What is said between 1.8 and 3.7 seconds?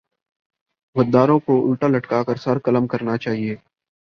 لٹکا کر سر قلم کرنا چاہیۓ